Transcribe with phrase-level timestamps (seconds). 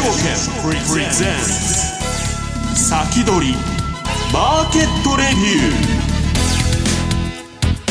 [0.00, 0.32] 証券
[0.90, 1.36] プレゼン
[2.74, 3.54] ツ先取り
[4.32, 5.74] マーケットレビュ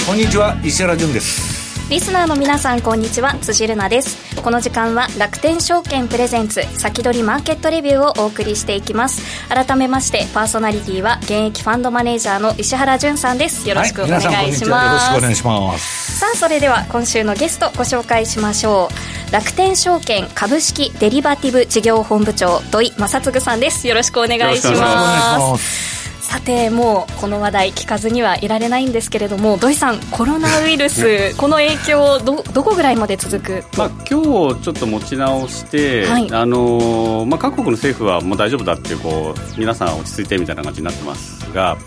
[0.05, 0.07] ー。
[0.07, 1.58] こんにちは石原潤です。
[1.89, 3.33] リスナーの皆さんこんにちは。
[3.41, 4.39] 辻るなです。
[4.43, 9.23] この時間は楽天証券プレゼンツ先取りマーケットレビューをお送りしていきます。
[9.49, 13.67] 改めましてパーソナリティは現役ファンドマネージャーの石原潤さんです。
[13.67, 14.83] よろしくお願いします、は。
[14.83, 16.19] い、よろしくお願いします。
[16.19, 18.89] さあそれでは今週のゲストご紹介しましょ
[19.29, 19.31] う。
[19.33, 23.87] 楽天証券株式デリバティブ事業本部長土井正嗣さんです。
[23.87, 25.98] よろしくお願いします
[26.29, 33.63] さてもうこの話題聞かずにはいられないんですけれども土井さんコロナウイルスこの影響どどこぐらいまで続く？
[33.75, 41.77] まあ、今日ちょっと持ち直して、はい、あのまあ、各国の政府はもう大丈夫だっていうこう皆さん落ち着いてみたいな感じになってますが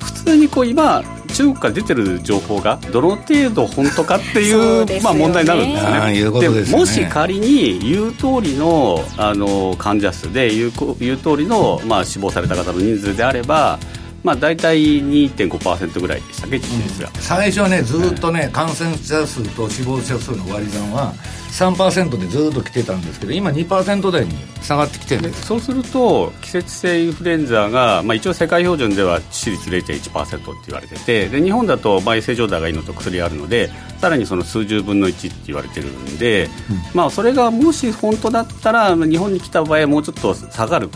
[0.00, 1.00] 普通にこう今
[1.32, 5.90] 中国から出てる情報がどの程度本当かっていうまあ、問題になるんですよ
[6.32, 6.40] ね。
[6.40, 13.78] で、ね、もし仮に言う通りのあの患者数で言う言う通りの、まあ、死亡された方の人数であれば
[14.22, 21.12] まあ、大体2.5%ぐらいでしたっけ、致死率が、最初はね、ずっとね、感染者数と死亡者数の割り算は、
[21.50, 36.50] 3%でずっと来てたんですけど、今、2%台に下がってきてるそうすると、季節性インフルエンザが、まあ、一応、世界標準では致死率0.1%って言われてて、で日本だと、まあ、衛生状態がいいのと薬あるので、さらにその数十分の1って言われてるんで、うん、
[36.94, 40.90] まあ、それがもし本当だったら、日本に来た場合はもうちょっと下がる。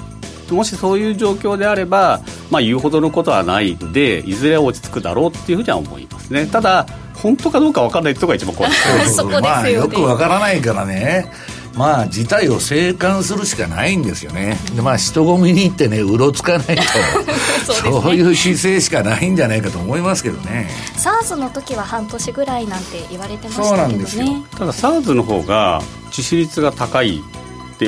[0.55, 6.47] もしそういう状況であれば、まあ、言うほどのことはないんでいずれ落ち着くだろうっていうふうには思いますね。
[6.47, 8.73] ただ本当かどうか分からないところが一番怖い
[9.09, 11.31] そこですよ、ね、まあ、よく分からないからね。
[11.77, 14.57] まあ事態を静観するしかないんですよね。
[14.75, 16.83] でまあ人混みに行ってねうろつかないと
[17.75, 20.71] そう、ね,、いう姿勢しかないんじゃないかと思いますけどね。
[20.97, 23.77] SARS の時は半年ぐらいなんて言われてましたけどね。
[23.77, 24.25] そうなんですよ。
[24.59, 27.23] ただ SARS の方が致死率が高い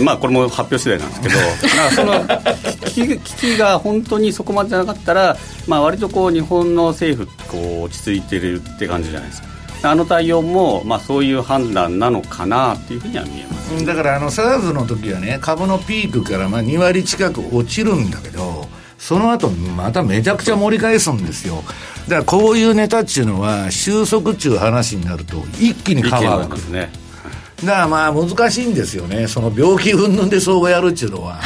[0.00, 1.34] まあこれも発表次第なんですけど
[1.96, 2.24] その
[2.86, 9.48] 危機危機が本当にそこまでじゃなかったら、まあ、割とこう日本の政府こう落ち着いてるって感じじゃないですか。
[9.82, 13.86] あの対応も、まあ、そういう判断なのかなっていうふうには見えます。
[13.86, 18.68] だからあの SARS の時はね株のピークからまあ2割近く落ちるんだけど
[18.98, 21.62] その後まためちゃくちゃ盛り返すんですよ。
[22.08, 26.90] だからこういうネタっていうのは収束っていう話になると一気にカバーがくるね
[27.64, 31.40] だからまあ難しいんですよね、その病気云々で相互やるっていうのは。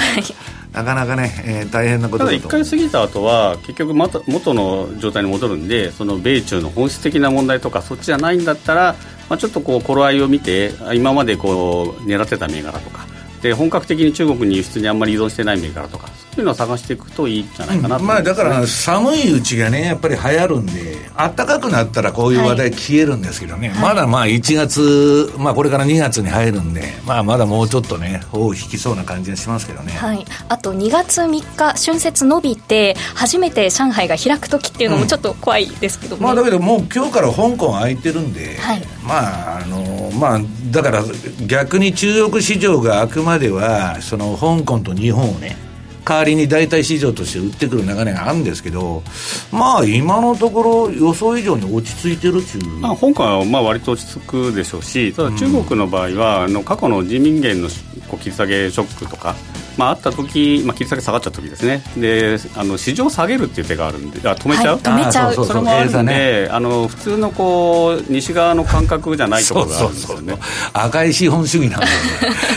[0.72, 2.36] なかなかね、えー、大変なことだと。
[2.36, 8.96] ただ1回過ぎた後は結局また元の状態に戻るんでその米中の本質的な問題とかそっちじゃないんだったら、
[9.28, 13.06] まあ、ちょっとこう頃合いを見て今までこう狙ってた銘柄とか。
[13.42, 36.20] で本格的に中国に輸出にあんまり依存してない銘柄とかそういうのを探していくといいんじゃないかなと、まあ、だから寒いうちがねやっぱり流行るんで暖かくなったらこういう話題消えるんですけどね、はい、まだまあ1月、まあ、これから2月に入るんで、まあ、まだもうちょっとね尾を引きそうな感じがしますけどね、はい、あと2月3日春節伸びて初めて上海が開く時っていうのもちょっと怖いですけど、ね。
[36.20, 40.40] うん、まあ、だけどもう今日から香港空いてるんで、はい、まああのまあ
[40.70, 41.04] だから
[41.46, 45.71] 逆に中国市場があくまではその香港と日本をね
[46.04, 49.02] 代わりに代替市場として売ってくる流れがあるんですけど、
[49.50, 57.68] まあ、今のところ、予想以上に落ち着いてるっていう、まあ、香港はまあ割と落ち着くでしょうし、ただ中国の場合は、あの過去の人民元の
[58.08, 59.34] こう切り下げショックとか、
[59.76, 61.82] まあ、あった時、まあ、切り下げ下がっちゃった時ですね。
[61.96, 70.36] であの市場下げるっていう手があるんであ止めちゃう、はい、止めちゃうそれもあるんで、ね、あの普通のこう西側の感覚じゃないところがあるんですよね。
[70.72, 71.86] 赤い資本主義なんで、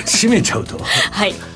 [0.06, 0.78] 閉めちゃうと。
[0.80, 1.55] はい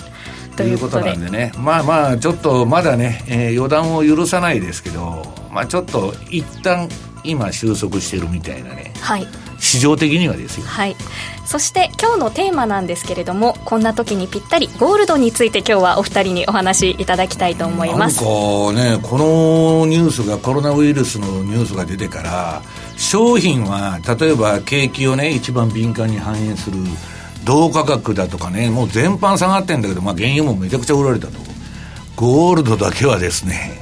[0.60, 1.54] ということなんでね。
[1.58, 6.90] まあまあちょっとまだね、えー、予断を許さないですけどまあちょっと一旦
[7.24, 9.28] 今収束してるみたいなね、はい、
[9.60, 10.96] 市場的にはですよ、はい、
[11.46, 18.24] そして今日のテーマなんですけれどもこんな時にぴったりゴールドについて今日はお二人にお話しいただきたいと思います。
[18.24, 22.62] なんかねこのニュースがコロナウイルスのニュースが出てから
[22.98, 26.78] 商品は例えば景気をね一番敏感に反映する
[27.44, 31.40] 銅価格だとかね、もう全般下がってんだけど、まあ、原油もめちゃくちゃ売られたと、
[32.16, 33.82] ゴールドだけはですね、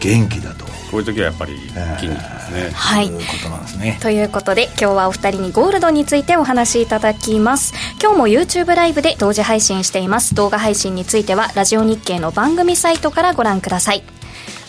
[0.00, 0.72] 元気だと。
[0.92, 2.70] こういう時はやっぱり気になりますね。
[2.74, 3.08] はい。
[3.08, 3.98] ということなんですね。
[4.02, 7.72] ということで、今日はお二人にゴールドについてお話しいただきます。
[7.98, 10.34] 今日も YouTube ライブで同時配信しています。
[10.34, 14.02] 動画配信については、ラジオ日経の番組サイトからご覧ください。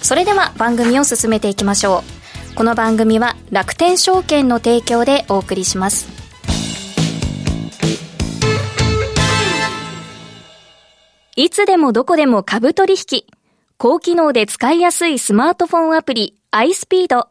[0.02, 2.06] それでは番組を進めていきましょ
[2.54, 2.56] う。
[2.56, 6.23] この番組は楽天証券の提供でお送りします。
[11.36, 13.24] いつでもどこでも株取引。
[13.78, 17.26] 高機能で使いやすいスマートフォンアプリ iSpeed。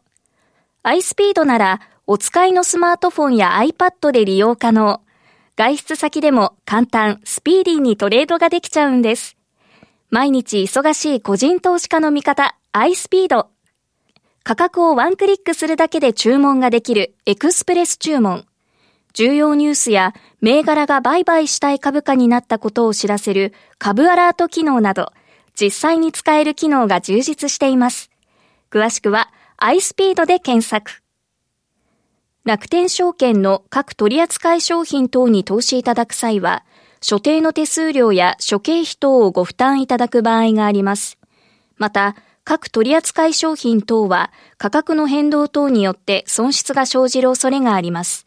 [0.82, 5.02] iSpeed ならお使いのスマートフォンや iPad で利用可能。
[5.54, 9.36] 外出先でも簡単、スピーディーにトレードができちゃうんです。
[10.10, 13.46] 毎日忙しい個人投資家の味方、iSpeed。
[14.42, 18.46] 価格をワンクリックするだけで注文ができるエクスプレス注文。
[19.12, 25.12] 重要ニュースや銘柄が売買したい株価になったことを知らせる株アラート機能など、
[25.54, 28.10] 実際に使える機能が充実しています。
[28.70, 31.02] 詳しくは iSpeed で検索。
[32.44, 36.64] 楽天証券の各取扱商品等に投資いただく際は、
[37.00, 41.18] 所定の手数料や諸経費等をご負担いただく場合があります。
[41.76, 48.26] また、各取扱商品等は価格の変動等によって損失が生じる恐れがあります。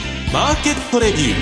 [0.33, 1.33] マーケットレビュー。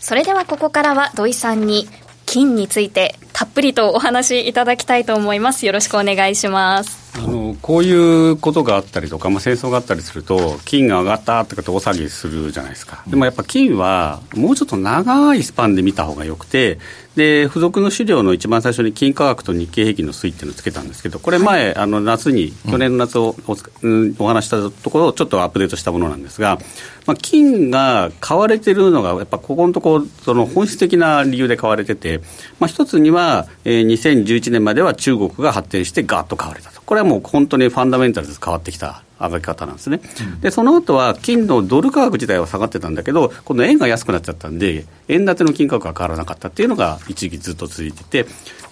[0.00, 1.86] それではここからは土井さんに
[2.24, 5.66] 金についてたっぷりとお話しいただきたいと思います。
[5.66, 7.12] よろしくお願いします。
[7.16, 16.78] あのこういうことがあったりとか、まあ、戦争があったりすると、金が上がったとかって大騒ぎするじゃないですか、でもやっぱ金は、もうちょっと長いスパンで見た方がよくて、
[17.16, 26.58] で付属の資料の一番最初に金価格と日経平均の推移っていうのをつけたんですけど、これ前、はい、あの夏に、去年の夏をお,、うん、お話したところをちょっとアップデートしたものなんですが、
[27.06, 32.20] まあ、金が買われてるのが、やっぱここのところ、その本質的な理由で買われてて、
[32.58, 36.82] まあ、一つには、えー、2011年までは中国が発展してガーッと買われたと。
[36.82, 48.26] これはもう本当にファンダメンタルズ変わってきた上がり方なんですね、うん、でその後は金のドル価格自体は下がってたんだけど、今度円が安くなっちゃったんで、円建ての金価格が変わらなかったっていうのが一時期ずっと続いてて、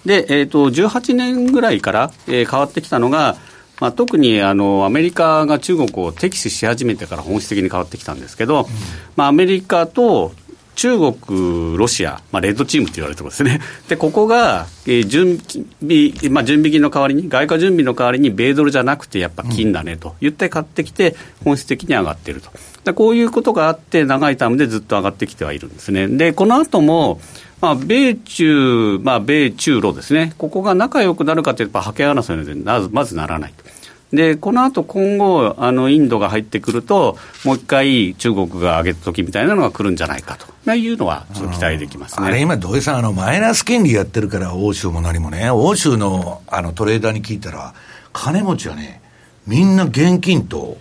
[0.05, 3.37] で、えーと、18年ぐらいから、えー、変わってきたのが、
[3.79, 8.67] まあ、特にあのアメリカが中国を敵視し始めてから本質的に変わってきたんですけど、うん、
[9.15, 10.33] まあ、アメリカと
[10.75, 15.39] 中国、ロシア、まあ、レッドチームって言われてるんですね、 でここが、えー、準
[15.81, 22.49] 備、まあ、準備金の代わりに、外貨準備の代わりに米ドルじゃなくて、やっぱ金だねと言って買ってきて、本質的に上がっていると、
[22.83, 26.07] でこういうことがあって、長いタームでずっと上がってきてはいるんですね。
[26.07, 27.21] でこの後も
[27.61, 33.63] まあ、米中、まあ、米中ロですね、ここが仲良くなるかというと、覇権争いのでまずならないと。
[34.13, 40.45] でこの後今後あのインドが入ってくるともう一回中国が上げた時みたいなのが来るんじゃないかと。
[40.65, 47.73] まあいうのはちょっと期待できます、ね、あれ今土井さんあのマイナス金利やってるから欧州も何もね欧州のあのトレーダーに聞いたら
[48.13, 49.01] 金持ちはね
[49.47, 50.77] みんな現金と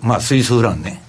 [0.00, 1.02] まあスイスフランね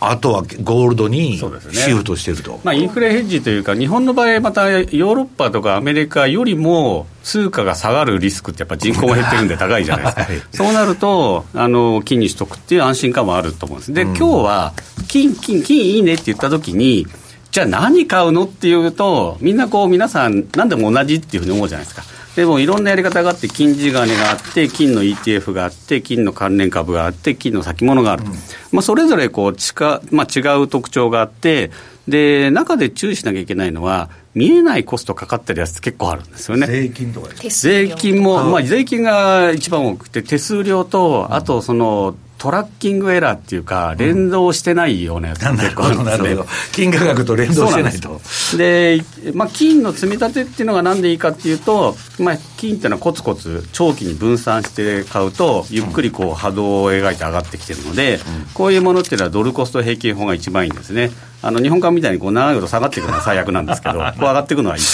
[0.00, 13.92] あとはゴールドにシフトしてると、ね、まあ、インフレヘッジというか、日本の場合、またヨーロッパとかアメリカよりも通貨が下がるリスクってやっぱ人口が減ってるんで高いじゃないですか、 はい、そうなるとあの金にしとくっていう安心感もあると思うんです。
[13.92, 14.72] で、今日は
[15.08, 17.06] 金金金いいねって言った時に
[17.50, 22.04] じゃあ何買うのっていうとみんなこう皆さん何でも同じっていうふうに思うじゃないですか
[22.38, 28.30] でもいろんなやり方があって、金地金があって、金の ETF があって、金の関連株があって、金の先物がある、うん、
[28.70, 31.72] まあ、それぞれこう近、まあ、違う特徴があって、
[32.06, 36.68] で中で注意しなきゃいけないのは、見えないコストかかってるやつ結構あるんですよね。
[36.68, 46.36] 税金とか税金も、まあ、税金が一番多くて、手数料と、あとその、トラッキングエラーっていうか、連動してないようなやつが結構あるんですね、
[46.72, 48.20] 金価格と連動してないと。
[48.56, 49.02] で
[49.34, 58.20] まあ、金の積み立てっていうのがなんでいいかっていうと、まあ、金っていうのはコツコツ長期に分散して買うと、ゆっくりこう波動を描いて上がってきてるので、
[58.54, 61.10] こういうものっていうのはドルコスト平均法が一番いいんですね。
[61.42, 64.88] あの日本株みたいにこう長いこと下がっていく のは最悪なんですけど、こう上がっていくのはいいと。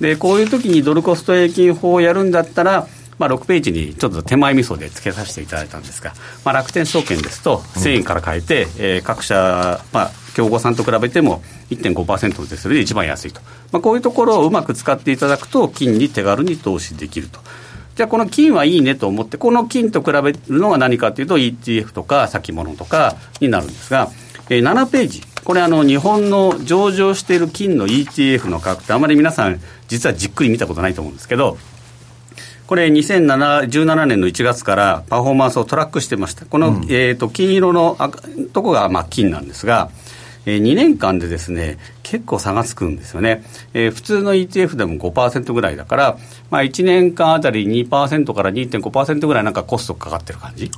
[0.00, 2.86] で、こういう時にドルコスト平均法をやるんだったら、
[3.18, 13.40] まあ、6ページにちょっと手前味噌で付けさせていただいたんですが、まあ、楽天証券ですと、1000円から変えて、うん、えー、各社、まあ、競合さんと比べても1.5%の手数料で一番安いと、
[13.72, 17.40] まあ、こういうところをうまく使っていただくと、金に手軽に投資できると。
[17.96, 24.08] じゃあこの金はいいねと思って、この金と比べるのは何かというと、ETF とか先物とかになるんですが、
[24.50, 31.58] えー、7ページ、これあの、日本の上場している金の ETF の価格って、あまり皆さん、実はじっくり見たことないと思うんですけど、
[32.68, 36.44] これ2017年の1月からパフォーマンスをトラックしてました。
[36.44, 37.96] この、うん、えっ、ー、と、金色の
[38.52, 39.88] とこが、まあ、金なんですが、
[40.48, 46.18] えー、2年間でですね結構差がつくんですよね、えー、普通の ETF でも5%ぐらいだから、
[46.50, 50.70] まあ、1年間あたり2%から2.5%ぐらいなんかコストかかってる感じ。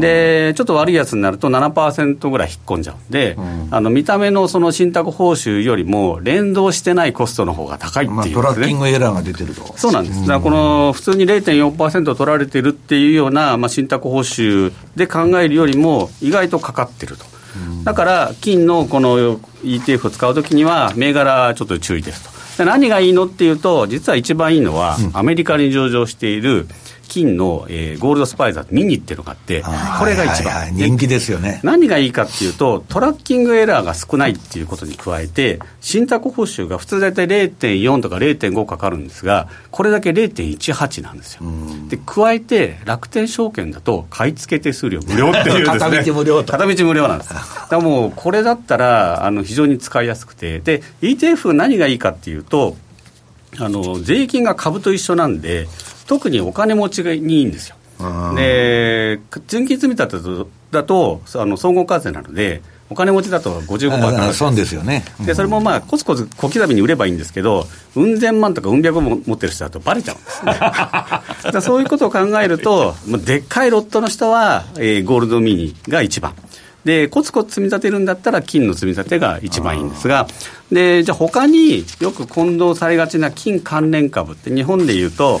[0.00, 9.76] でちょっと悪いやつになると7%ぐらい引っ込んじゃうんで、うん、あの見た目のその信託報酬よりも連動してないコストの方が高いっていう、ね、まあ、トラッキングエラーが出てると。
[9.76, 17.29] そうなんです、だからこの普通に0.4%取られてるっていうような、まあ、信託報酬で考えるよりも意外とかかってると。
[17.84, 22.64] だから金のこの ETF を使うときには銘柄ちょっと注意ですと。
[22.64, 26.66] 何がいいのっていうと実は一番いいのは、アメリカに上場している
[27.10, 29.62] 金の、えー、ゴールドスパイザーミニっていうのがあって、
[29.98, 31.60] これが一番、はいはいはい、人気ですよね。
[31.64, 41.42] 何がいいかっていうと、トラッキングエラーが少ないっていうことに加えて、信託報酬が普通大体0.4とか0.5かかるんですが、これだけ0.18なんですよ。
[41.88, 47.34] で加えて、楽天証券だと、買い付け手数料無料っていう、ね、 片道無料片道無料なんです。
[47.34, 52.76] だからもう、これだったらあの非常に使いやすくて、で、ETF 何がいいかっていうと、
[53.58, 55.66] あの税金が株と一緒なんで、
[56.10, 57.76] 特にお金持ちがいいんですよ。
[58.34, 67.64] で純金積み立てだとあの総合課税なのでお金持ちだと55%損ですよね、でそれもまあコツコツ小刻みに売ればいいんですけど
[67.94, 70.58] うん千万とかうん百万持ってる人だとばれちゃうんですね。
[71.52, 76.34] だそういうことを考えるとでっかいロットの人は、えー、ゴールドミニが一番。
[76.84, 80.26] でコツコツ積み立てるんだったら金の積み立てが一番いいんですが。
[80.72, 85.40] でじゃあ他によく混同されがちな金関連株って日本でいうと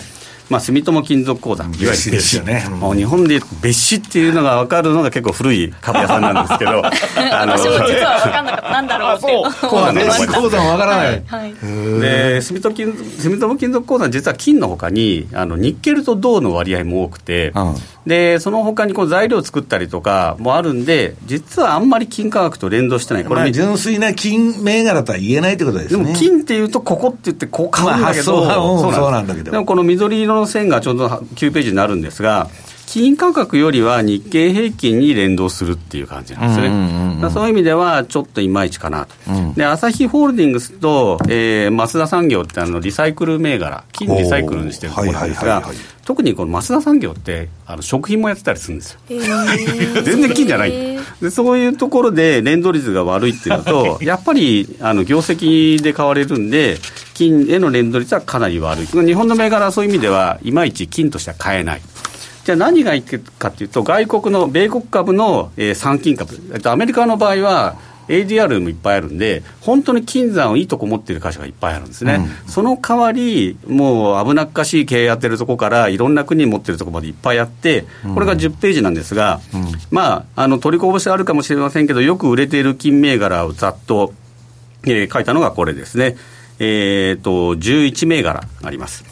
[0.50, 6.82] まあ、住友金属鉱山、いわゆる別ですよね、もう日本でいう別紙っていうのが分かるのが結構古い株屋さんなんですけど、
[7.32, 11.54] あの私も実は分かんなかった、なんだろうっていうそう別紙鉱山分からない、はい、
[12.00, 17.74] で住友金住友金属鉱山、実は金のほかにあのニッケルと銅の割合も多くて、うん、
[18.06, 26.04] でそのほかにこう材料を作ったりとかもあるんで、実はあんまり金価格と連動してない、これ、まあ、純粋な金銘柄とは言えないってことですね。
[26.04, 32.48] でも金っていうと、ここって言って、こう買うんだけど、まあ、そうなんだけど、でもこの緑色の線がちょうど9ページになるんですが、
[32.86, 36.66] 金価格よりは日経平均に連動するっていう感じなんですね。
[36.66, 39.14] うんうん、そういう意味では、ちょっといまいちかなと。
[39.28, 45.62] うん、で、アサヒホールディングスと、えー、増田産業ってあのリサイクル銘柄、金リサイクルにしてるところなんですが、
[46.04, 50.72] 特にこの増田産業ってあの食品もやってたりするんですよ、えー、 全然金じゃない。
[51.22, 56.78] でそういうところで連動率が悪いっていうのと やっぱりあの業績で買われるんで
[57.20, 58.86] 金への連動率はかなり悪い。
[58.86, 61.82] 日本の銘柄はそういう意味ではいまいち金としては買えない。
[62.44, 66.38] じゃあ何がいいかっていうと外国の米国株の、えー、産金株。
[66.64, 67.76] アメリカの場合は
[68.08, 77.84] ADR もいっぱいあるんで、本当に金山をいいとこ持ってる会社がいっぱいあるんですね、うん、その代わり、もう危なっかしい経営やってるとこから、いろんな国に持ってるとこまでいっぱいあって、
[78.14, 84.14] これが10ページなんですが、うん、まあ、あの取りこぼしあるかもしれませんけど、よく売れている金銘柄をざっと、
[84.84, 86.16] えー、書いたのがこれですね。
[86.60, 89.04] えっ、ー、と、11銘柄あります。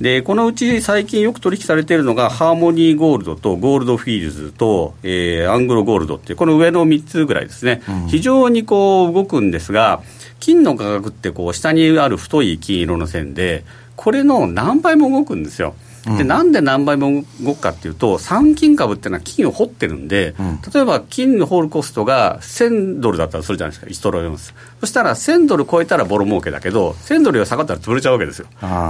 [0.00, 10.02] でこのうち最近よく取引されているのがハーモニーゴールドとゴールドフィールズと、えー、アングロゴールドっていうこの上の3つぐらいですね、うん、非常にこう動くんですが
[10.38, 13.64] 金の価格ってこう下にある太い金色の線で
[13.96, 15.74] これの何倍も動くんですよ。
[16.18, 24.54] でなんで何倍も動くかっていうと、産金株っていうのは金を掘ってるんで、うん、例えば金の掘るコストが1000ドルだったらするじゃないですか、1トロイオンス。
[24.80, 28.46] そしたら1000ドル超えたらボロ儲けだけど、1000ドルが下がったら潰れちゃうわけですよ。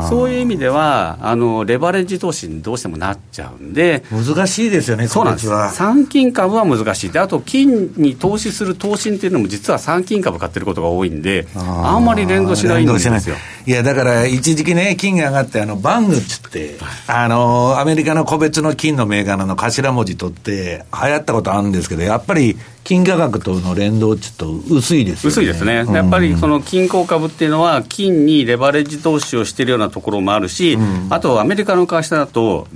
[0.09, 5.49] そういう意味では、あのレバレッジ投資にどうしてもなっちゃうんで、難しいですよね、そうなんです。
[5.75, 7.11] 産金株は難しい。
[7.11, 13.37] で、あと金に投資する投資っていうのも、実は産金株買ってることが多いんで、あんまり連動しないんですよ。
[13.67, 16.77] いや、だから一時期ね、金が上がって、あのバングっつって、
[17.07, 32.69] あのアメリカの個別の金の銘柄の頭文字取って、流行ったことあるんですけど、やっぱり金価格との連動、ちょっと薄いです、ね、薄いですね、やっぱりその金鉱株っていうのは、金にレバレッジ投資をしているようなところもあるし、うん、あとアメリカの会社だと、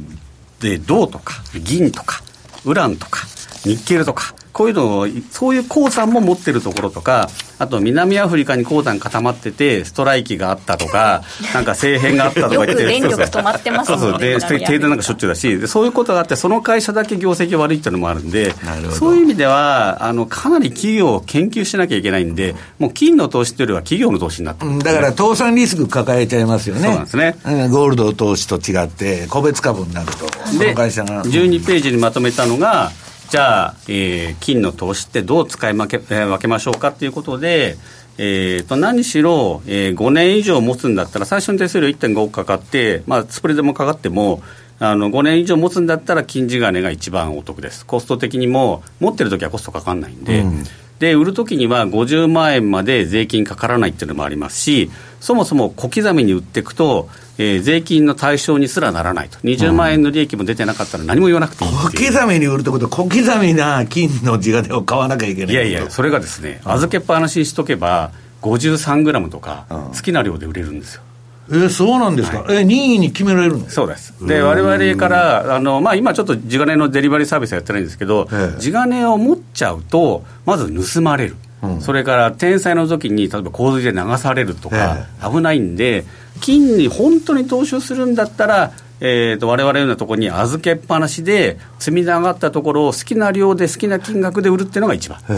[0.58, 2.24] で銅とか銀とか、
[2.64, 3.20] ウランとか、
[3.64, 11.22] ニッケルとか、こういうのを、そういう鉱山も持ってるところとか、あと南アフリカに鉱山固まってて、ストライキがあったとか、
[11.54, 14.04] なんか政変があったとか言って、電力止まってますもんね。
[14.04, 18.54] そうそう、で、停電なんかしょっちゅうだし、そういうことがあって、その会社だけ業績悪いっていうのもあるんで、
[18.92, 26.82] そういう意味では、あの、かなり企業を研究しなきゃいけないんで、もう金の投資というよりは企業の投資になってる、ね、だから、倒産リスク抱えちゃいますよね。
[26.82, 27.34] そうなんですね。
[27.70, 31.24] ゴールド投資と違って、個別株になると、その会社が。
[31.24, 32.92] 12ページにまとめたのが、
[33.30, 37.76] じゃあ、えー、金の投資ってどう使い分け,、えー、分けましょうかということで、
[38.18, 44.42] えー、と何しろ、えー、5年以上持つんだったら、最初の手数料1.5億かかって、まあ、スプレードもかかっても、
[44.80, 50.64] あの5年以上持つんだったら、金地金が一番お得です、コスト的にも、持ってる時はコストかかんないんで、うん、
[50.98, 57.08] で、売るときには50万円まで税金かからないっていうのもありますし、そもそも小刻みに売っていくと、
[57.38, 68.12] えー、税金の対象にすらならないと、20万円の利益も出てなかったら何も言わなくていい小刻みに売るってことは、小刻みな金の地金を買わなきゃいけないいやいや、それがですね、預けっぱなしにしとけば、
[68.42, 71.02] 53グラムとか、好きな量で売れるんですよ。
[71.50, 81.36] えー、そうなんですか、はい、え任意に決められるんですそうです、でわれわれからあの、まあ、今ちょっと地金のデリバリーサービスやってないんですけど、地金を持っちゃうと、まず盗まれる。
[81.80, 85.76] それから天災の時に例えば洪水で流されるとか、危ないん。
[85.76, 86.04] で、
[86.40, 95.18] 金に本当に投資をするんだったら、えーと、我々のようなところに預けっぱなしで、積み上がったところを好きな量で好きな金額で売るっていうのが一番。
[95.20, 95.34] 現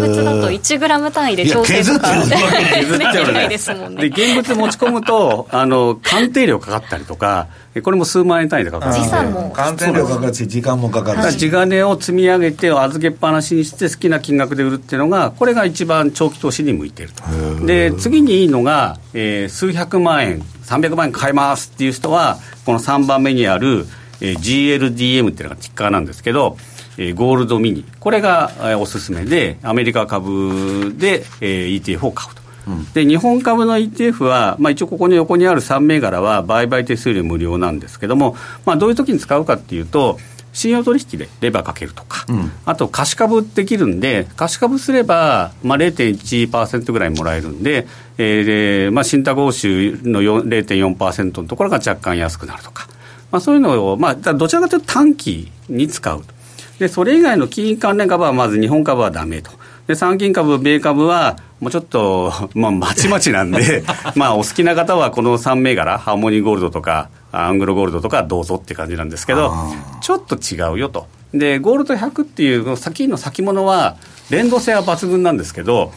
[0.00, 2.08] 物だと1グラム単位で調整とか。
[2.14, 4.08] 削っちゃうないですもんね。
[4.08, 7.48] で現物持ち込むとあの鑑定料かかったりとか
[7.82, 8.92] これも数万円単位でかかる。
[8.92, 9.50] 時差も。
[9.50, 11.38] 鑑定料かかるし時間もかかるし。
[11.38, 17.66] 地金を積み上げて預けっぱなしにして好きな金額で売るっていうのがこれが一番長期投資に向いていると。
[17.66, 23.86] で次にいいのが、えー、数百万円300万円買いますっていう人はこの3番目にある、
[24.20, 26.56] えー、GLDM っていうのがティッカーなんですけど
[26.98, 32.46] えー、ゴールドミニ、これが、えー、おすすめで、アメリカ株で、えー、ETF を買うと。
[32.94, 40.18] で日本株の ETF は、まあ、一応ここに横にある3銘柄は売買手数料無料なんですけども、まあ、どういう時に使うかっていうと、
[40.56, 47.86] 信用取引でレバーかけるとか、うん、あと貸し株できるんで、貸し株すれば、まあ、0.1%ぐらいもらえるんで、
[48.16, 52.88] えーまあ、信託報酬の0.4%のところが若干安くなるとか、
[53.30, 56.34] まあ、そういうのを、まあ、どちらかというと短期に使うと。
[56.78, 59.50] で、それ以外の金融関連株はまず日本株はだめと。
[59.86, 69.54] で、産金株、米株は、もうちょっと、 まあ、まちまちなんで、 まあ、お好きな方はこの3銘柄、ハーモニーゴールドとか、アングロゴールドとかどうぞって感じなんですけど、
[70.00, 71.06] ちょっと違うよと。
[71.32, 73.96] で、ゴールド100っていう先の先物は、
[74.30, 75.92] 連動性は抜群なんですけど、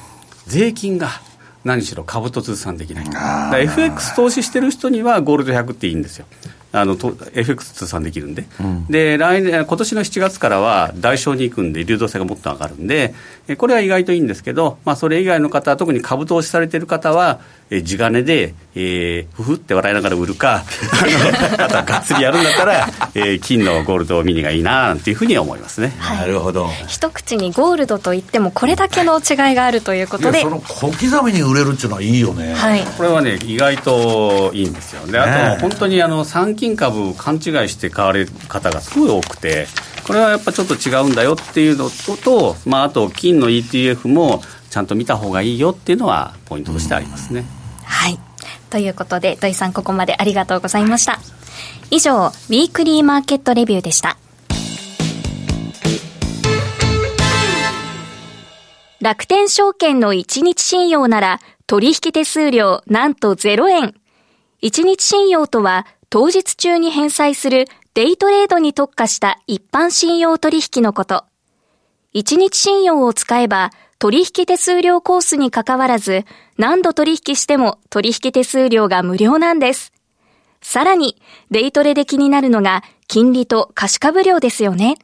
[0.45, 1.09] 税金が
[1.63, 3.05] 何しろ株と通算できない。
[3.63, 6.25] FX 投資してる人にはゴールド100っていいんですよ。
[6.71, 6.95] あの
[7.33, 13.13] FX 通算できるんで、うん、で来年今年の7月からは代償に行くんで、流動性がもっと上がるんで、
[13.57, 17.39] これは意外といいんですけど、まあ、それ以外の方、特に株投資されてる方は、
[17.71, 20.63] え地金で、えー、ふふって笑いながら売るか、
[21.57, 26.67] あとはがっつりやるんだったら、えー、金のゴールドミニがいいななんていうふうに思いますね、はい、なるほど。
[26.87, 39.67] 一口にゴールドといっても、これだけの違いがあるということで、その小刻みに売れるっていうのはいいよね、はい、これはね、意外といいんですよ、であと、本当にあの参金株、勘違いして買われる方がすごい多くて。
[40.05, 41.87] これはやっぱちょっと違うんだよっていうの
[42.23, 44.41] と、まあ、あと金の ETF も
[44.71, 47.45] ちゃんと見た方がいいよっていうのはポイントとしてありますね。
[47.83, 48.17] はい
[48.71, 51.19] ということで土井さんここまでありがとうございました
[51.91, 54.17] 以上ウィークリーマーケットレビューでした
[59.01, 63.95] 楽天証券の1日信用なら取引手数料なんと0円
[64.61, 71.25] 1日信用とは当日中に返済するデイトレードに特化した一般信用取引のこと。
[72.15, 73.69] 1日信用を使えば
[73.99, 76.25] 取引手数料コースに関わらず
[76.57, 79.93] 何度取引しても取引手数料が無料なんです。
[80.61, 84.97] さらに、デイトレで気になるのが金利と貸株料ですよね。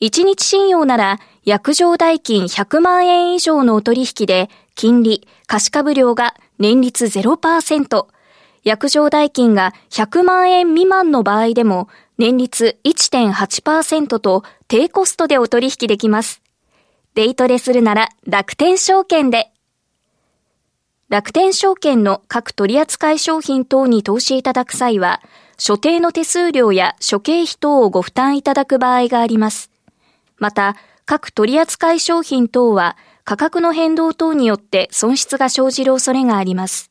[0.00, 8.06] 1日信用なら約定代金100万円以上のお取引で金利、貸株料が年率0%、
[8.64, 16.42] 約定代金が100万円未満の場合でも年率1.8%と低コストでお取引できます。
[17.14, 19.50] デイトレするなら楽天証券で。
[21.08, 25.22] 楽天証券の各取扱い商品等に投資いただく際は、
[25.56, 29.70] 所定の手数料や諸経費等をご負担いただく場合があります。
[30.36, 36.90] また、各取扱い商品等は価格の変動等によって損失が生じる恐れがあります。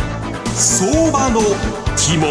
[0.55, 1.41] 相場の
[1.95, 2.27] 肝。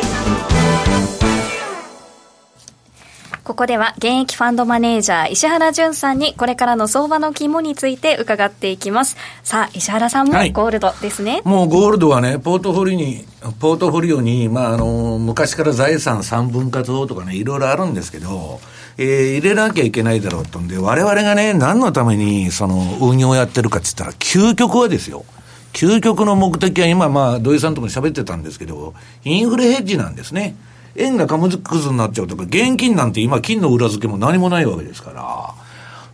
[3.42, 9.16] ここでは現役ファンドマネージャー石原淳さんにこれからの相場の肝について伺っていきます。
[9.42, 13.24] さあ石原さんもゴールドですね、はい、もうゴールドはねポートフォリオに
[13.59, 18.61] ポートフォリオに、まあ、あの昔から財産三分割法とかねいろいろあるんですけど
[18.98, 20.59] えー、入れなきゃいけないだろうと。
[20.59, 25.24] んで、我々がね、何のためにその運用をやってるかって言ったら、究極はですよ。
[25.72, 30.56] 究極の目的は今、まあ、土井さんとも喋ってたんですけど、インフレヘッジなんですね。
[30.96, 35.54] 円が紙くずになっちゃうとか、現金なんて今、金の裏付けも何もないわけですから。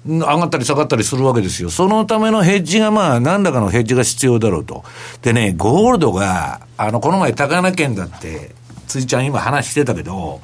[0.07, 1.71] 上がったり下がったりするわけですよ。
[1.71, 4.85] そのためのヘッジがまあ、何らかのヘッジが必要だろうと。
[5.23, 8.53] でね、ゴールドが、あの、この前高菜県だって、
[8.87, 10.40] ついちゃん今話してたけど、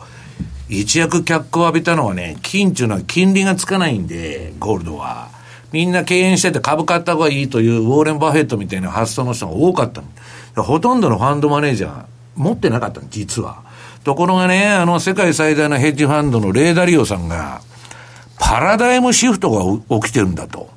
[0.69, 5.29] 一躍脚光を浴びたのはね、金っていうのは金利がつかないんで、ゴールドは。
[5.73, 10.03] みんな敬遠してて株買った方がいいというウォーレン・バフェットみたいな発想の人が多かった
[10.55, 10.63] の。
[10.63, 12.05] ほとんどのファンドマネージャー
[12.37, 13.63] 持ってなかったの、実は。
[14.05, 17.63] ところがね、あの世界最大のヘッジファンドのレイ・ダリオさんが、
[18.39, 19.51] パラダイムシフト
[19.89, 20.69] が起きてるんだと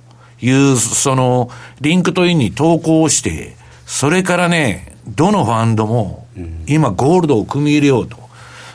[0.41, 1.49] いう、その、
[1.81, 3.55] LinkedIn に投稿して、
[3.85, 6.27] それからね、どのファンドも、
[6.67, 8.17] 今ゴールドを組み入れようと。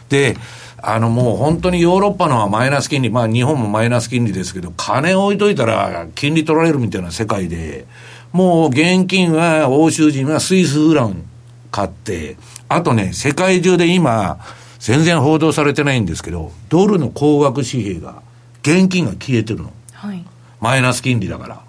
[0.09, 0.37] で、
[0.83, 7.87] あのもう本当にヨーロッパのはマイナス金利、まあ日本もマイナス金利ですけど、金置いといたら金利取られるみたいな世界で、
[8.33, 11.25] もう現金は欧州人はスイスフラン
[11.71, 12.37] 買って、
[12.69, 14.39] あとね、世界中で今、
[14.79, 18.23] 全然報道されてないんですけど、ドルの高額紙幣が、
[18.63, 19.73] 現金が消えてるの。
[19.93, 20.25] はい。
[20.61, 21.61] マイナス金利だから。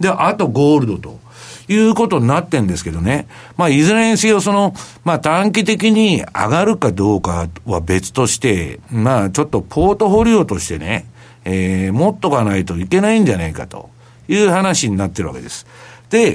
[0.00, 1.25] で、あとゴールドと。
[1.68, 3.26] いうことになってんですけどね。
[3.56, 4.74] まあ、いずれにせよ、その、
[5.04, 11.06] まあ、短期的に上がるかどうかは別として、まあ、ちょっとポートフォリオとしてね、
[11.44, 13.90] えー、持っとかないといけないんじゃないかと
[14.28, 15.66] いう話になってるわけです。
[16.10, 16.34] で、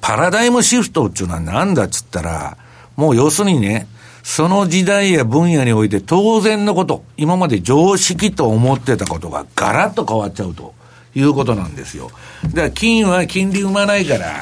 [0.00, 2.56] パラダイムシフトっていうのは何だっつったら、
[2.96, 3.86] もう要するにね、
[4.22, 10.74] その時代や分野において当然のこと、今まで常識と思ってたことがガラッと変わっちゃうと。
[11.14, 12.10] いうことなんですよ。
[12.46, 14.32] だから金は金利生まないから、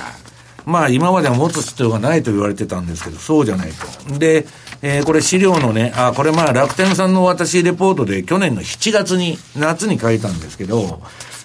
[0.64, 3.70] まあ今までは持つ必要がないと言われてたんですけど、そうじゃない
[4.08, 4.18] と。
[4.18, 4.46] で、
[4.82, 11.00] えー、これ資料のね、あ、これまあ楽天さんの私レポートで去年の7月に、夏に書いたんですけど、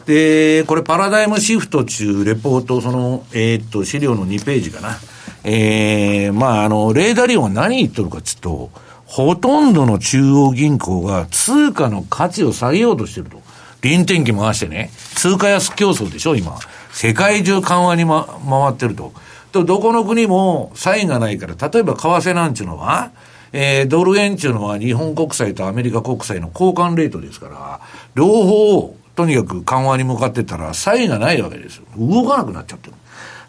[0.05, 4.97] で、これパラダイムシフト中レポート、その、えー、っと、資料の2ページかな。
[5.43, 8.71] えー、まああの、レーダーリオンは何言っとるかちょっと、
[9.05, 13.41] ほとんどの中央銀行が通貨の価値を下げようとしてると。
[13.81, 16.57] 臨転機回してね、通貨安競争でしょ、今。
[16.91, 19.13] 世界中緩和に、ま、回ってると。
[19.51, 23.11] と、どこの国も差異がないから、例えば為替なんちゅうのは、
[23.53, 27.79] えー、ドル円ちゅうのは日本国債とアメリカ国債の交換レートですから、
[28.15, 31.83] 両方、とにかく緩和に向かってたら、差異がないわけですよ。
[31.97, 32.93] 動かなくなっちゃってる。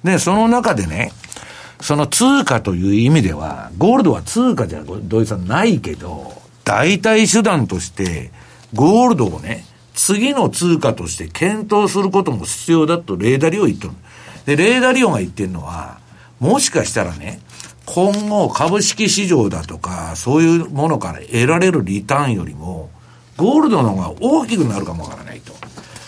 [0.05, 1.13] で、その中でね、
[1.81, 6.33] その通貨という意味では、ゴールドは通貨じゃ、土井さんないけど、
[6.65, 8.31] 代替手段として、
[8.75, 9.65] ゴールドをね、
[9.99, 13.93] 次の通貨として検討することも必要だとレーダリオ言ってる。
[14.47, 15.99] で、レイ・ダリオが言ってるのは、
[16.39, 17.41] もしかしたらね、
[17.85, 22.91] 今後株式市場だとか、そういうものから得られるリターンよりも、
[23.37, 25.53] ゴールドの方が大きくなるかもわからないと。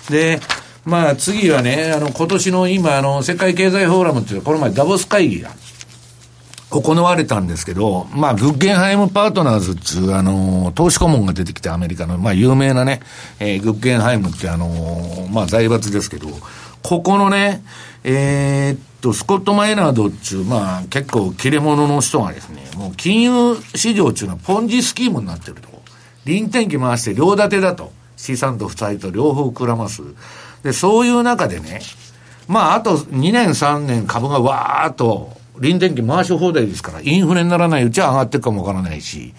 [0.09, 0.41] で、
[0.85, 5.51] まあ次はね、あの今年の今、あの世界経済フォーラムっていう、この前ダボス会議が
[6.71, 13.01] 行われたんですけど、まあ、グッゲンハイムパートナーズっていう、あの、投資顧問が出てきてアメリカの、まあ、有名なね、
[13.41, 16.29] えー、グッゲンハイムってあの、まあ、財閥ですけど、
[16.83, 17.63] ここのね、
[18.05, 25.69] えー、っと、スコット・マイナードっていう、まあ、結構切れ者の人がですね、もう金融市場っていうのはポンジスキームになってると。
[26.25, 27.93] 臨転機回して両立てだと。
[28.17, 30.03] 資産と負債と両方膨らます。
[30.63, 31.81] で、そういう中でね、
[32.47, 39.35] まあ、あと2年3年株がわーっと臨転機回し放題ですから、インフレにならないうちは上がっていくかもわからないし、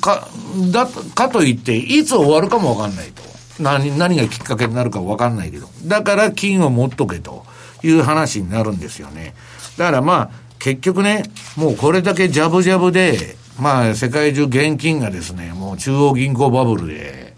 [0.00, 0.28] か、
[0.72, 3.22] だ、かといって、いつ終わるかもわかんないと。
[3.60, 5.68] 何、何がきっかけになるかわかんないけど。
[5.84, 7.44] だから金を持っとけと
[7.82, 9.34] いう話になるんですよね。
[9.76, 11.24] だからまあ、結局ね、
[11.56, 17.34] もうこれだけジャブジャブで、まあ世界中現金がですね、もう中央銀行バブルで、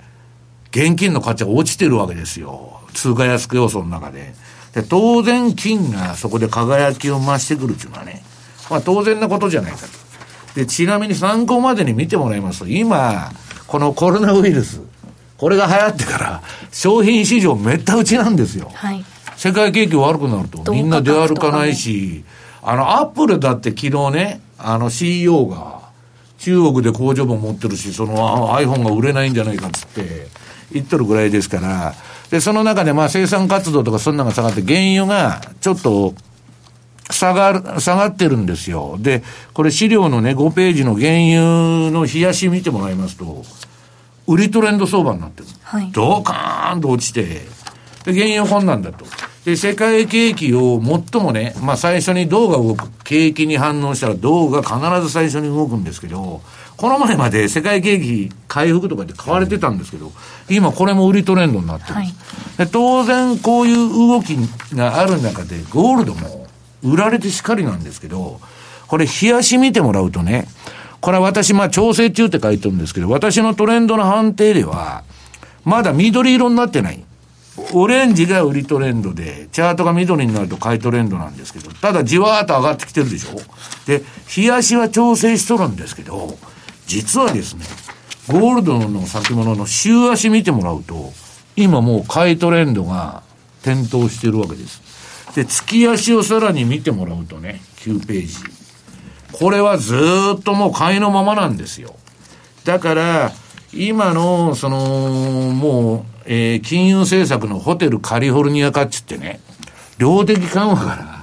[0.70, 2.80] 現金の価値が落ちてるわけですよ。
[2.94, 4.34] 通貨安く要素の中で。
[4.80, 8.22] で、当然金がそこで輝きを増してくるっていうのはね、
[8.70, 9.86] まあ当然なことじゃないかと。
[10.54, 13.32] で、ちなみに参考までに見てもらいますと、今、
[13.66, 14.80] このコロナウイルス、
[15.36, 18.70] これが流行ってから、商品市場めった打ちなんですよ。
[18.72, 19.04] はい。
[19.36, 22.24] 世界景気悪くなると、みんな出歩かないし、
[22.62, 25.88] あの、アップルだって昨日ね、あの CEO が、
[26.38, 30.28] 中国で工場も持ってるし、その iPhone が売れないんじゃないかっつって
[30.72, 31.94] 言っとるぐらいですから、
[32.30, 36.14] で、その中でまあ生産活動とかそんなのが下がって、原油がちょっと
[37.10, 38.96] 下がる、下がってるんですよ。
[38.98, 39.22] で、
[39.54, 43.44] これ資料のね、5ページの原油の冷やし見てもらいますと、
[44.26, 45.48] 売りトレンド相場になってる。
[45.62, 45.90] はい。
[45.92, 47.46] ドカーンと落ちて、
[48.04, 49.06] で、原油こんなんだと。
[49.44, 50.80] で、世界景気を
[51.12, 52.90] 最もね、まあ最初に銅が動く。
[53.04, 56.42] 景気に反応したら銅が必ず最初に動くんですけど、
[56.78, 60.12] この前まで世界景気回復とかで買われてたんですけど、
[60.48, 62.14] 今これも売りトレンドになってる、はい、
[62.70, 64.36] 当然こういう動き
[64.74, 66.46] がある中で、ゴールドも
[66.84, 68.40] 売られてしかりなんですけど、
[68.86, 70.46] これ、冷やし見てもらうとね、
[71.00, 75.02] これは私、まあ、調整中って書いてるんですけど、私のトレンドの判定では、
[75.64, 77.04] まだ緑色になってない。
[77.72, 83.36] オレンジが売りトレンドで、チャートが緑になると買いトレンドなんですけど、ただじわーっと上がってきてるでしょ。
[83.86, 84.02] で、
[84.36, 86.38] 冷やしは調整しとるんですけど、
[86.88, 87.64] 実はですね、
[88.28, 91.12] ゴールドの先物の週足見てもらうと、
[91.54, 93.22] 今もう買いトレンドが
[93.62, 94.82] 点灯してるわけです。
[95.34, 98.34] で、月足をさらに見てもらうとね、9ページ。
[99.32, 99.94] これはず
[100.38, 101.94] っともう買いのままなんですよ。
[102.64, 103.32] だから、
[103.74, 104.78] 今の、その、
[105.52, 109.40] もう、えー、金融政策のホテルカリフォルニア化っつってね、
[109.98, 111.17] 量的緩和から、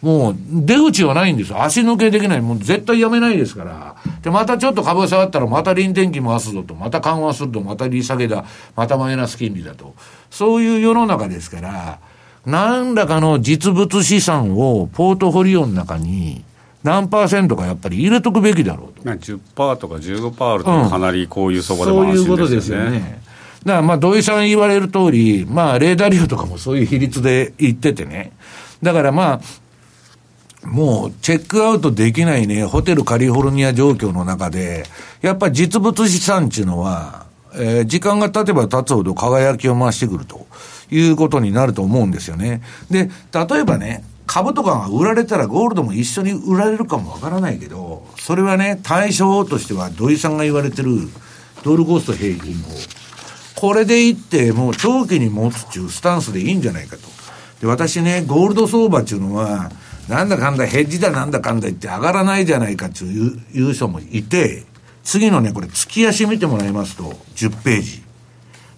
[0.00, 1.62] もう出口はないんですよ。
[1.62, 2.40] 足抜けできない。
[2.40, 3.96] もう絶対やめないですから。
[4.22, 8.44] で、またちょっと株が下がったら、また臨転機回すぞと、また緩和すると、また利下げだ、
[8.76, 9.94] またマイナス金利だと。
[10.30, 11.98] そういう世の中ですから、
[12.46, 16.44] 何らかの実物資産をポートフォリオの中に、
[16.84, 19.02] 何パーセントかやっぱり入れとくべきだろうと。
[19.02, 22.36] 10%とか15%あるとかなりこういう相場でも安心ですよね。
[22.36, 23.22] そういうことですよね。
[23.64, 28.32] だからまあ土井さん言われる通り、まあレーダー利用とかもそういう比率で言っててね。
[28.82, 29.40] だからまあ、
[30.68, 34.84] もうチェックアウトできないね、ホテルカリフォルニア状況の中で、
[35.22, 40.46] やっぱり実物資産っていうのは、えー、時間が経てば経つほど輝きを増してくると
[40.90, 42.62] いうことになると思うんですよね。
[42.90, 51.08] で、例えばね、株とかが売られたらゴールドも一緒に売られるかもわからないけど、それはね、対象としては土井さんが言われてる
[51.64, 52.70] ドルコスト平均法。
[53.56, 57.02] これでいって、もう長期に持つっていうスタンスでいいんじゃないかと。
[57.60, 59.72] で、私ね、ゴールド相場っていうのは、
[60.08, 64.64] なんだかんだヘッジだなんだかんだ言って上がらないじゃないかっていういう人もいて、
[65.04, 68.02] 次のね、これ月足見てもらいますと、10ページ。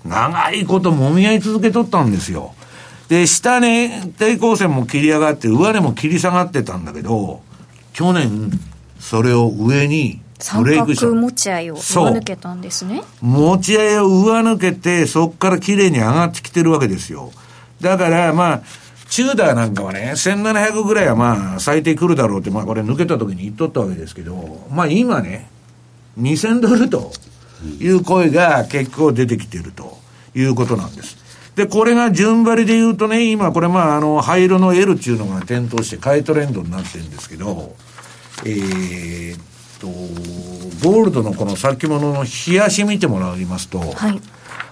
[0.04, 2.54] 長いこと揉み合い続けとったんですよ。
[3.08, 7.42] で、下ね、抵抗線も切り上がって、上値も切り下がってたんだけど、
[7.92, 8.50] 去年、
[8.98, 13.02] それを上に三角持ち合いを上抜けたんですね。
[13.20, 17.30] 持ち合いを上抜けて、そこから綺麗に上がってきてるわけですよ。
[17.80, 18.62] だから、まあ、
[19.10, 25.50] チューダーなんかはね、1700ぐらいはまあ、最低来るだろうって、まあ、これ抜けた時に言っとったわけですけど、まあ今ね、
[26.18, 27.10] 2000ドルと
[27.80, 29.98] いう声が結構出てきてると
[30.34, 31.18] いうことなんです。
[31.56, 37.74] で、これが順張りで言うとね、今これまあ、あの、灰色の L っていうのが点灯して買いトレンドになってるんですけど、
[38.44, 39.38] えー、
[39.80, 44.20] と、ゴールドのこの先物の冷やし見てもらいますと、はい、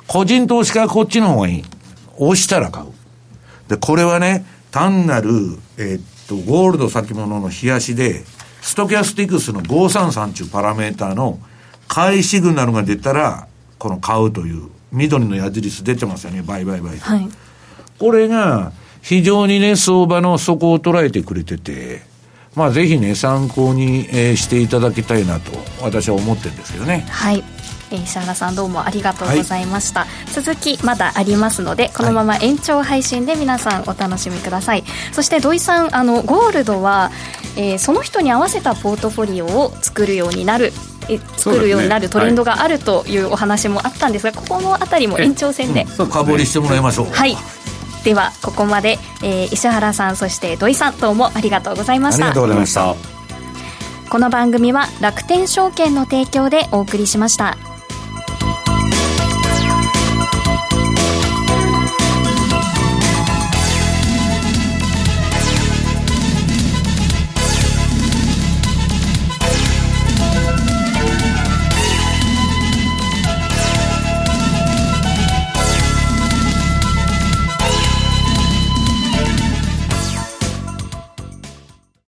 [0.06, 1.64] 個人投資家はこっちの方がいい。
[2.18, 2.97] 押したら買う。
[3.68, 5.30] で、これはね、単なる、
[5.76, 8.24] えー、っと、ゴールド先物の冷やしで、
[8.60, 11.38] ストキャスティクスの533というパラメーターの
[11.86, 13.46] 買いシグナルが出たら、
[13.78, 17.28] この買うという緑の矢印出てますよね、倍倍倍はい、
[17.98, 22.02] これが非常にね、相場の底を捉えてくれてて、
[22.54, 27.06] まあ、ぜひね、参考に、えー、していただきたいなと、私は思ってるんですけどね。
[27.08, 27.44] はい。
[27.96, 37.10] 石原さんどうもありがとうございました、はい、続きまだありますのでこのまま延長配信で皆さんお楽しみください、はい、そして土井さんあのゴールドは、
[37.56, 40.72] えー、その人に合わせたポートフォリオを作るようになる
[41.36, 47.06] 作るようになるトレンドがあるというお話もあったんですが、ここのあたりも延長戦で、深掘りしてもらいましょう。
[47.06, 47.34] はい。
[48.04, 52.26] ではここまで、えー、石原さんそして土井さんどうもありがとうございました。
[52.26, 52.94] ありがとうございました。
[54.10, 57.77] この番組は楽天証券の提供でお送りしました。